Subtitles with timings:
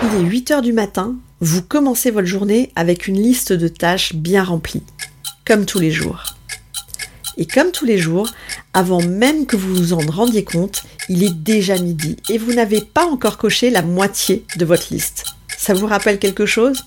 [0.00, 4.14] Il est 8 heures du matin, vous commencez votre journée avec une liste de tâches
[4.14, 4.84] bien remplie,
[5.44, 6.22] comme tous les jours.
[7.36, 8.30] Et comme tous les jours,
[8.74, 12.80] avant même que vous vous en rendiez compte, il est déjà midi et vous n'avez
[12.80, 15.24] pas encore coché la moitié de votre liste.
[15.56, 16.84] Ça vous rappelle quelque chose?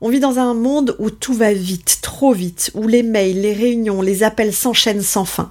[0.00, 3.52] On vit dans un monde où tout va vite, trop vite, où les mails, les
[3.54, 5.50] réunions, les appels s'enchaînent sans fin.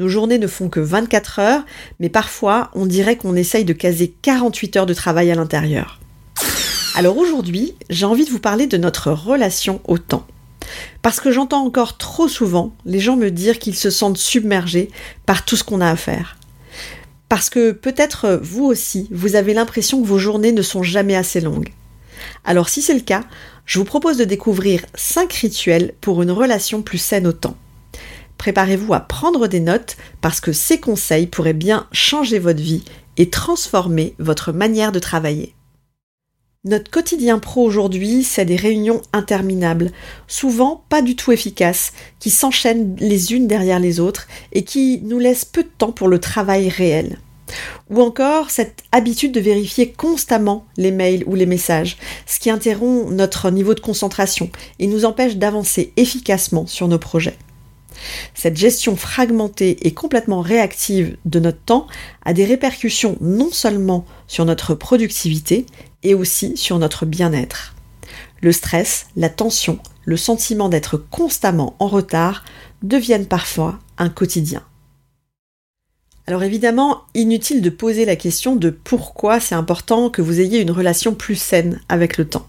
[0.00, 1.62] Nos journées ne font que 24 heures,
[1.98, 6.00] mais parfois on dirait qu'on essaye de caser 48 heures de travail à l'intérieur.
[6.94, 10.26] Alors aujourd'hui, j'ai envie de vous parler de notre relation au temps.
[11.02, 14.88] Parce que j'entends encore trop souvent les gens me dire qu'ils se sentent submergés
[15.26, 16.38] par tout ce qu'on a à faire.
[17.28, 21.42] Parce que peut-être vous aussi, vous avez l'impression que vos journées ne sont jamais assez
[21.42, 21.74] longues.
[22.46, 23.24] Alors si c'est le cas,
[23.66, 27.58] je vous propose de découvrir 5 rituels pour une relation plus saine au temps
[28.40, 32.82] préparez-vous à prendre des notes parce que ces conseils pourraient bien changer votre vie
[33.18, 35.54] et transformer votre manière de travailler.
[36.64, 39.90] Notre quotidien pro aujourd'hui, c'est des réunions interminables,
[40.26, 45.18] souvent pas du tout efficaces, qui s'enchaînent les unes derrière les autres et qui nous
[45.18, 47.18] laissent peu de temps pour le travail réel.
[47.90, 53.10] Ou encore cette habitude de vérifier constamment les mails ou les messages, ce qui interrompt
[53.10, 54.48] notre niveau de concentration
[54.78, 57.36] et nous empêche d'avancer efficacement sur nos projets.
[58.34, 61.86] Cette gestion fragmentée et complètement réactive de notre temps
[62.24, 65.66] a des répercussions non seulement sur notre productivité,
[66.02, 67.74] et aussi sur notre bien-être.
[68.40, 72.44] Le stress, la tension, le sentiment d'être constamment en retard
[72.82, 74.64] deviennent parfois un quotidien.
[76.26, 80.70] Alors évidemment, inutile de poser la question de pourquoi c'est important que vous ayez une
[80.70, 82.46] relation plus saine avec le temps.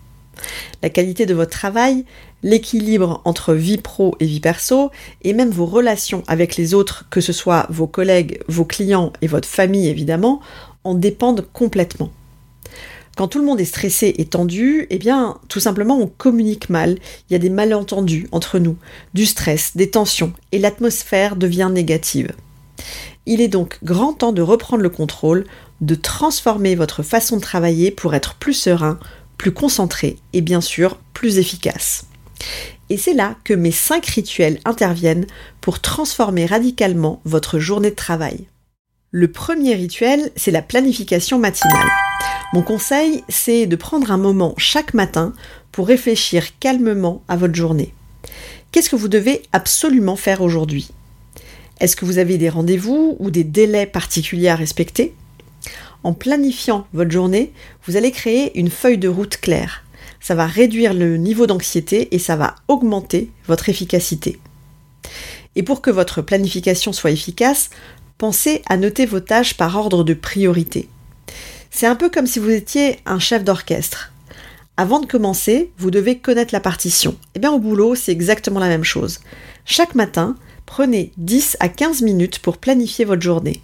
[0.82, 2.06] La qualité de votre travail,
[2.44, 7.22] l'équilibre entre vie pro et vie perso, et même vos relations avec les autres, que
[7.22, 10.42] ce soit vos collègues, vos clients et votre famille évidemment,
[10.84, 12.12] en dépendent complètement.
[13.18, 16.98] Quand tout le monde est stressé et tendu, eh bien, tout simplement, on communique mal,
[17.30, 18.78] il y a des malentendus entre nous,
[19.14, 22.32] du stress, des tensions, et l'atmosphère devient négative.
[23.26, 25.46] Il est donc grand temps de reprendre le contrôle,
[25.82, 28.98] de transformer votre façon de travailler pour être plus serein,
[29.42, 32.06] plus concentré et bien sûr plus efficace.
[32.92, 35.26] Et c'est là que mes 5 rituels interviennent
[35.62, 38.46] pour transformer radicalement votre journée de travail.
[39.10, 41.90] Le premier rituel, c'est la planification matinale.
[42.54, 45.34] Mon conseil, c'est de prendre un moment chaque matin
[45.72, 47.96] pour réfléchir calmement à votre journée.
[48.72, 50.92] Qu'est-ce que vous devez absolument faire aujourd'hui?
[51.80, 55.16] Est-ce que vous avez des rendez-vous ou des délais particuliers à respecter?
[56.04, 57.54] En planifiant votre journée,
[57.86, 59.84] vous allez créer une feuille de route claire.
[60.20, 64.40] Ça va réduire le niveau d'anxiété et ça va augmenter votre efficacité.
[65.56, 67.70] Et pour que votre planification soit efficace,
[68.18, 70.88] pensez à noter vos tâches par ordre de priorité.
[71.72, 74.12] C'est un peu comme si vous étiez un chef d'orchestre.
[74.78, 77.12] Avant de commencer, vous devez connaître la partition.
[77.12, 79.20] Et eh bien au boulot, c'est exactement la même chose.
[79.66, 80.36] Chaque matin,
[80.66, 83.62] prenez 10 à 15 minutes pour planifier votre journée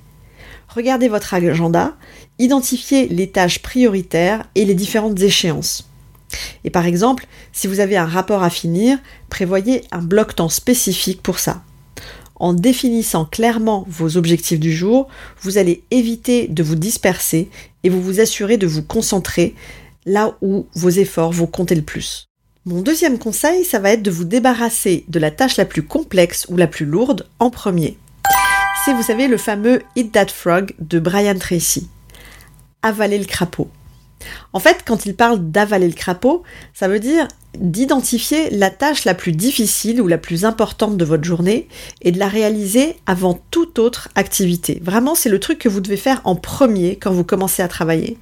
[0.78, 1.98] regardez votre agenda,
[2.38, 5.90] identifiez les tâches prioritaires et les différentes échéances.
[6.64, 11.24] Et par exemple, si vous avez un rapport à finir, prévoyez un bloc temps spécifique
[11.24, 11.64] pour ça.
[12.36, 15.08] En définissant clairement vos objectifs du jour,
[15.42, 17.50] vous allez éviter de vous disperser
[17.84, 19.56] et vous vous assurez de vous concentrer
[20.06, 22.28] là où vos efforts vont compter le plus.
[22.66, 26.46] Mon deuxième conseil, ça va être de vous débarrasser de la tâche la plus complexe
[26.50, 27.98] ou la plus lourde en premier
[28.94, 31.90] vous savez, le fameux Eat That Frog de Brian Tracy.
[32.82, 33.70] Avaler le crapaud.
[34.54, 36.44] En fait, quand il parle d'avaler le crapaud,
[36.74, 41.24] ça veut dire d'identifier la tâche la plus difficile ou la plus importante de votre
[41.24, 41.68] journée
[42.02, 44.80] et de la réaliser avant toute autre activité.
[44.82, 48.18] Vraiment, c'est le truc que vous devez faire en premier quand vous commencez à travailler.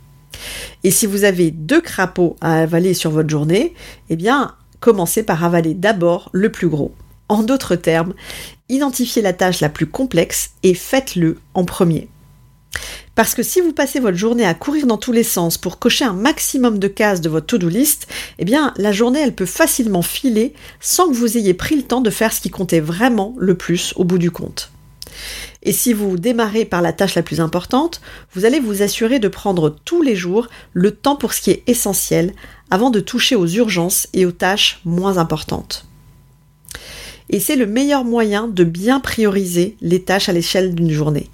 [0.84, 3.74] Et si vous avez deux crapauds à avaler sur votre journée,
[4.10, 6.94] eh bien, commencez par avaler d'abord le plus gros.
[7.30, 8.14] En d'autres termes,
[8.70, 12.08] identifiez la tâche la plus complexe et faites-le en premier.
[13.16, 16.04] Parce que si vous passez votre journée à courir dans tous les sens pour cocher
[16.04, 18.08] un maximum de cases de votre to-do list,
[18.40, 22.02] eh bien la journée elle peut facilement filer sans que vous ayez pris le temps
[22.02, 24.72] de faire ce qui comptait vraiment le plus au bout du compte.
[25.64, 28.02] Et si vous démarrez par la tâche la plus importante,
[28.34, 31.64] vous allez vous assurer de prendre tous les jours le temps pour ce qui est
[31.68, 32.34] essentiel
[32.70, 35.86] avant de toucher aux urgences et aux tâches moins importantes.
[37.30, 41.30] Et c'est le meilleur moyen de bien prioriser les tâches à l'échelle d'une journée.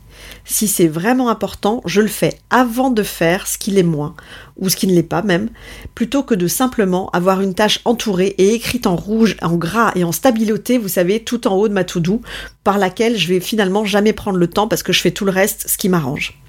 [0.45, 4.15] Si c'est vraiment important, je le fais avant de faire ce qui l'est moins,
[4.57, 5.49] ou ce qui ne l'est pas même,
[5.95, 10.03] plutôt que de simplement avoir une tâche entourée et écrite en rouge, en gras et
[10.03, 12.21] en stabiloté, vous savez, tout en haut de ma to-do,
[12.63, 15.31] par laquelle je vais finalement jamais prendre le temps parce que je fais tout le
[15.31, 16.40] reste, ce qui m'arrange.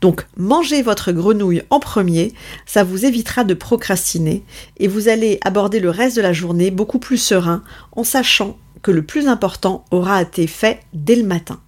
[0.00, 2.32] Donc, mangez votre grenouille en premier,
[2.66, 4.42] ça vous évitera de procrastiner
[4.78, 7.62] et vous allez aborder le reste de la journée beaucoup plus serein
[7.92, 11.60] en sachant que le plus important aura été fait dès le matin.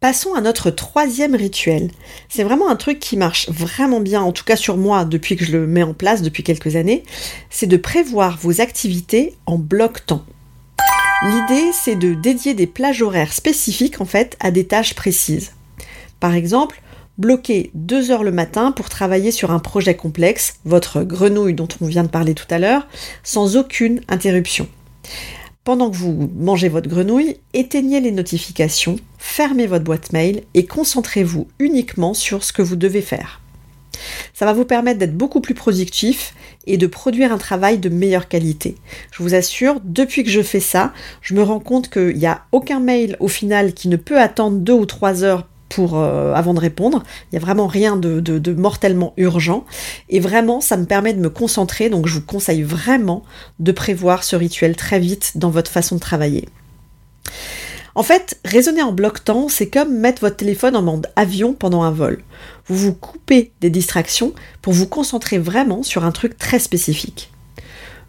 [0.00, 1.90] Passons à notre troisième rituel.
[2.28, 5.44] C'est vraiment un truc qui marche vraiment bien, en tout cas sur moi depuis que
[5.44, 7.02] je le mets en place depuis quelques années,
[7.48, 10.26] c'est de prévoir vos activités en bloc temps.
[11.22, 15.52] L'idée, c'est de dédier des plages horaires spécifiques en fait à des tâches précises.
[16.26, 16.82] Par exemple,
[17.18, 21.86] bloquer deux heures le matin pour travailler sur un projet complexe, votre grenouille dont on
[21.86, 22.88] vient de parler tout à l'heure,
[23.22, 24.66] sans aucune interruption.
[25.62, 31.46] Pendant que vous mangez votre grenouille, éteignez les notifications, fermez votre boîte mail et concentrez-vous
[31.60, 33.40] uniquement sur ce que vous devez faire.
[34.34, 36.34] Ça va vous permettre d'être beaucoup plus productif
[36.66, 38.74] et de produire un travail de meilleure qualité.
[39.12, 40.92] Je vous assure, depuis que je fais ça,
[41.22, 44.58] je me rends compte qu'il n'y a aucun mail au final qui ne peut attendre
[44.58, 45.46] deux ou trois heures
[45.78, 47.02] euh, avant de répondre.
[47.24, 49.64] Il n'y a vraiment rien de, de, mortellement urgent.
[50.08, 51.90] Et vraiment, ça me permet de me concentrer.
[51.90, 53.24] Donc, je vous conseille vraiment
[53.58, 56.48] de prévoir ce rituel très vite dans votre façon de travailler.
[57.94, 61.82] En fait, raisonner en bloc temps, c'est comme mettre votre téléphone en mode avion pendant
[61.82, 62.22] un vol.
[62.66, 67.32] Vous vous coupez des distractions pour vous concentrer vraiment sur un truc très spécifique.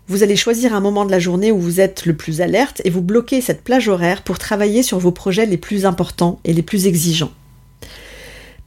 [0.10, 2.90] Vous allez choisir un moment de la journée où vous êtes le plus alerte et
[2.90, 6.62] vous bloquez cette plage horaire pour travailler sur vos projets les plus importants et les
[6.62, 7.32] plus exigeants.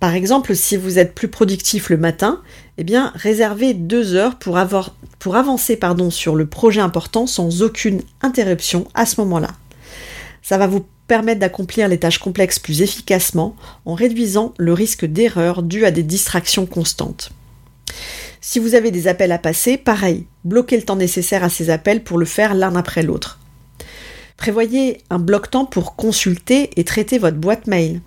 [0.01, 2.41] Par exemple, si vous êtes plus productif le matin,
[2.79, 5.79] eh réservez deux heures pour, avancer
[6.11, 9.51] sur le projet important sans aucune interruption à ce moment-là.
[10.43, 13.55] Ça va vous permettre d'accomplir les tâches complexes plus efficacement
[13.85, 17.31] en réduisant le risque d'erreur dû à des distractions constantes.
[18.41, 22.03] Si vous avez des appels à passer, pareil, bloquez le temps nécessaire à ces appels
[22.03, 23.39] pour le faire l'un après l'autre.
[24.39, 28.01] Prévoyez un bloc-temps pour consulter et traiter votre boîte mail.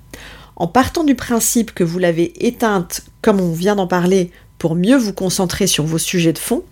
[0.55, 4.95] En partant du principe que vous l'avez éteinte, comme on vient d'en parler, pour mieux
[4.95, 6.63] vous concentrer sur vos sujets de fond,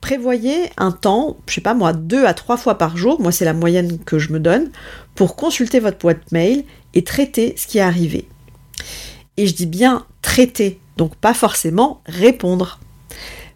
[0.00, 3.44] prévoyez un temps, je sais pas moi, deux à trois fois par jour, moi c'est
[3.44, 4.70] la moyenne que je me donne,
[5.14, 6.64] pour consulter votre boîte mail
[6.94, 8.28] et traiter ce qui est arrivé.
[9.38, 12.78] Et je dis bien traiter, donc pas forcément répondre.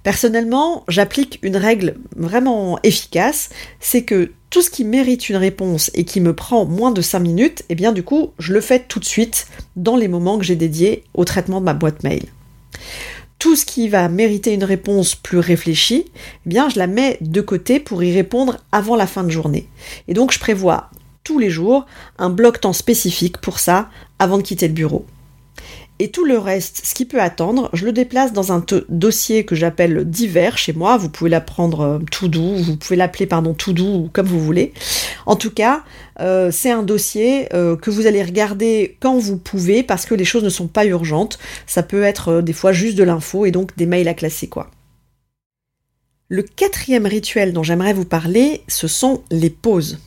[0.03, 3.51] Personnellement, j'applique une règle vraiment efficace,
[3.81, 7.19] c'est que tout ce qui mérite une réponse et qui me prend moins de 5
[7.19, 10.45] minutes, eh bien du coup, je le fais tout de suite dans les moments que
[10.45, 12.25] j'ai dédiés au traitement de ma boîte mail.
[13.39, 16.07] Tout ce qui va mériter une réponse plus réfléchie,
[16.47, 19.69] eh bien je la mets de côté pour y répondre avant la fin de journée.
[20.09, 20.91] Et donc je prévois
[21.23, 21.87] tous les jours
[22.19, 25.05] un bloc temps spécifique pour ça avant de quitter le bureau.
[25.99, 29.55] Et tout le reste, ce qui peut attendre, je le déplace dans un dossier que
[29.55, 30.99] j'appelle divers chez moi.
[30.99, 34.75] Vous pouvez l'apprendre euh, tout doux, vous pouvez l'appeler pardon tout doux comme vous voulez.
[35.25, 35.85] En tout cas,
[36.21, 40.27] euh, c'est un dossier euh, que vous allez regarder quand vous pouvez parce que les
[40.27, 41.39] choses ne sont pas urgentes.
[41.67, 44.71] Ça peut être des fois juste de l'info et donc des mails à classer quoi.
[46.29, 49.99] Le quatrième rituel dont j'aimerais vous parler, ce sont les pauses.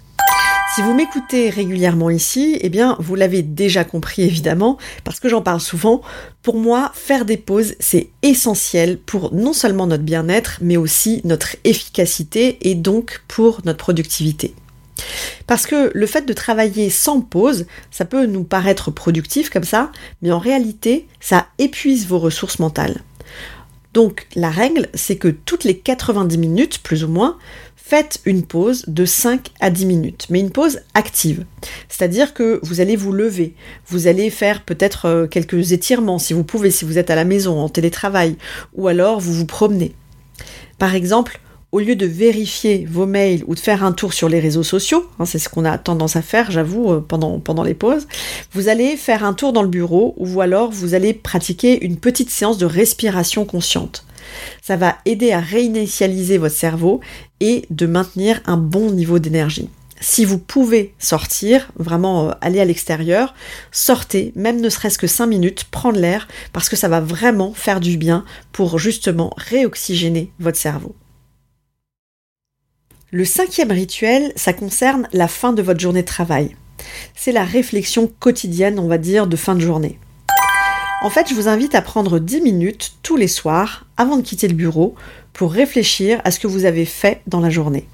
[0.76, 5.42] Si vous m'écoutez régulièrement ici, eh bien, vous l'avez déjà compris évidemment, parce que j'en
[5.42, 6.02] parle souvent.
[6.44, 11.56] Pour moi, faire des pauses, c'est essentiel pour non seulement notre bien-être, mais aussi notre
[11.64, 14.54] efficacité et donc pour notre productivité.
[15.48, 19.92] Parce que le fait de travailler sans pause, ça peut nous paraître productif comme ça,
[20.22, 23.02] mais en réalité, ça épuise vos ressources mentales.
[23.94, 27.38] Donc la règle, c'est que toutes les 90 minutes, plus ou moins,
[27.90, 31.46] faites une pause de 5 à 10 minutes, mais une pause active.
[31.88, 33.56] C'est-à-dire que vous allez vous lever,
[33.88, 37.24] vous allez faire peut-être euh, quelques étirements si vous pouvez, si vous êtes à la
[37.26, 38.36] maison, en télétravail,
[38.76, 39.96] ou alors vous vous promenez.
[40.78, 41.40] Par exemple,
[41.72, 45.08] au lieu de vérifier vos mails ou de faire un tour sur les réseaux sociaux,
[45.20, 48.08] hein, c'est ce qu'on a tendance à faire, j'avoue, euh, pendant, pendant les pauses,
[48.54, 52.32] vous allez faire un tour dans le bureau ou alors vous allez pratiquer une petite
[52.32, 54.06] séance de respiration consciente.
[54.62, 57.02] Ça va aider à réinitialiser votre cerveau
[57.40, 59.70] et de maintenir un bon niveau d'énergie.
[60.02, 63.36] Si vous pouvez sortir, vraiment euh, aller à l'extérieur,
[63.72, 67.80] sortez, même ne serait-ce que 5 minutes, prendre l'air, parce que ça va vraiment faire
[67.80, 68.24] du bien
[68.54, 70.96] pour justement réoxygéner votre cerveau.
[73.12, 76.56] Le cinquième rituel, ça concerne la fin de votre journée de travail.
[77.16, 79.98] C'est la réflexion quotidienne, on va dire, de fin de journée.
[81.02, 84.48] En fait, je vous invite à prendre 10 minutes tous les soirs, avant de quitter
[84.48, 84.94] le bureau,
[85.34, 87.88] pour réfléchir à ce que vous avez fait dans la journée.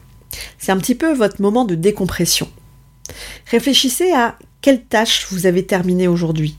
[0.58, 2.50] C'est un petit peu votre moment de décompression.
[3.50, 6.58] Réfléchissez à quelles tâches vous avez terminées aujourd'hui,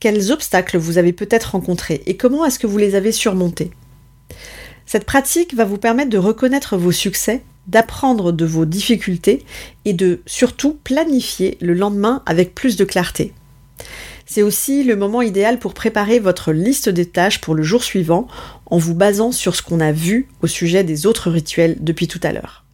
[0.00, 3.70] quels obstacles vous avez peut-être rencontrés et comment est-ce que vous les avez surmontés.
[4.86, 9.44] Cette pratique va vous permettre de reconnaître vos succès d'apprendre de vos difficultés
[9.84, 13.32] et de surtout planifier le lendemain avec plus de clarté.
[14.26, 18.28] C'est aussi le moment idéal pour préparer votre liste des tâches pour le jour suivant
[18.66, 22.20] en vous basant sur ce qu'on a vu au sujet des autres rituels depuis tout
[22.22, 22.64] à l'heure.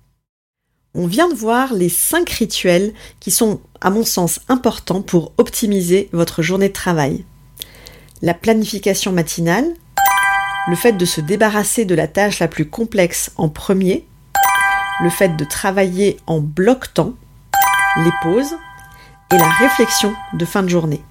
[0.95, 6.09] On vient de voir les 5 rituels qui sont, à mon sens, importants pour optimiser
[6.12, 7.25] votre journée de travail.
[8.21, 9.66] La planification matinale,
[10.68, 14.07] le fait de se débarrasser de la tâche la plus complexe en premier,
[15.02, 17.14] le fait de travailler en bloc-temps,
[17.99, 18.55] les pauses
[19.33, 21.02] et la réflexion de fin de journée.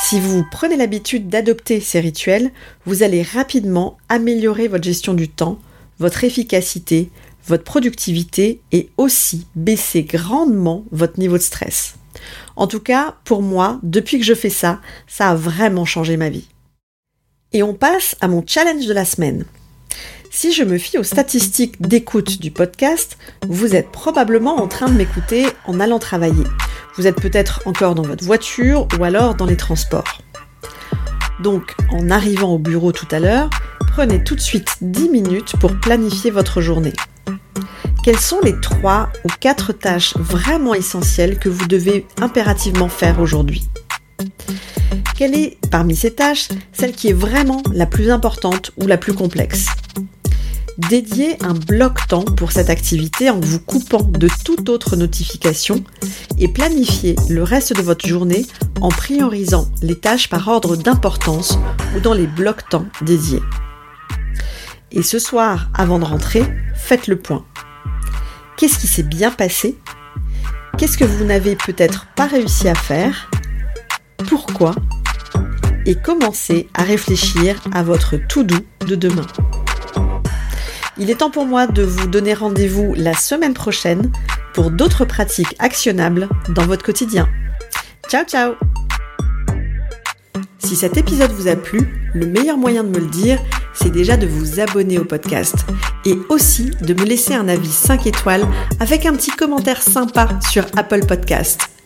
[0.00, 2.52] Si vous prenez l'habitude d'adopter ces rituels,
[2.86, 5.58] vous allez rapidement améliorer votre gestion du temps,
[5.98, 7.10] votre efficacité,
[7.46, 11.94] votre productivité et aussi baisser grandement votre niveau de stress.
[12.56, 16.28] En tout cas, pour moi, depuis que je fais ça, ça a vraiment changé ma
[16.28, 16.48] vie.
[17.52, 19.44] Et on passe à mon challenge de la semaine.
[20.30, 23.18] Si je me fie aux statistiques d'écoute du podcast,
[23.48, 26.44] vous êtes probablement en train de m'écouter en allant travailler.
[26.96, 30.22] Vous êtes peut-être encore dans votre voiture ou alors dans les transports.
[31.42, 33.50] Donc, en arrivant au bureau tout à l'heure,
[33.92, 36.92] prenez tout de suite 10 minutes pour planifier votre journée.
[38.04, 43.68] Quelles sont les 3 ou 4 tâches vraiment essentielles que vous devez impérativement faire aujourd'hui?
[45.16, 49.14] Quelle est, parmi ces tâches, celle qui est vraiment la plus importante ou la plus
[49.14, 49.66] complexe?
[50.78, 55.82] Dédiez un bloc temps pour cette activité en vous coupant de toute autre notification
[56.38, 58.46] et planifiez le reste de votre journée
[58.80, 61.58] en priorisant les tâches par ordre d'importance
[61.96, 63.42] ou dans les blocs temps dédiés.
[64.92, 66.44] Et ce soir, avant de rentrer,
[66.76, 67.44] faites le point.
[68.56, 69.76] Qu'est-ce qui s'est bien passé?
[70.78, 73.28] Qu'est-ce que vous n'avez peut-être pas réussi à faire?
[74.28, 74.76] Pourquoi?
[75.86, 79.26] Et commencez à réfléchir à votre tout doux de demain.
[81.00, 84.10] Il est temps pour moi de vous donner rendez-vous la semaine prochaine
[84.52, 87.28] pour d'autres pratiques actionnables dans votre quotidien.
[88.08, 88.54] Ciao ciao
[90.58, 93.38] Si cet épisode vous a plu, le meilleur moyen de me le dire,
[93.74, 95.54] c'est déjà de vous abonner au podcast
[96.04, 98.46] et aussi de me laisser un avis 5 étoiles
[98.80, 101.77] avec un petit commentaire sympa sur Apple Podcast.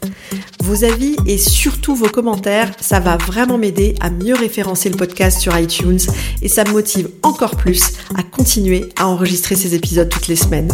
[0.62, 5.40] Vos avis et surtout vos commentaires, ça va vraiment m'aider à mieux référencer le podcast
[5.40, 6.00] sur iTunes
[6.40, 10.70] et ça me motive encore plus à continuer à enregistrer ces épisodes toutes les semaines.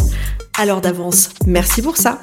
[0.57, 2.19] Alors d'avance, merci pour ça.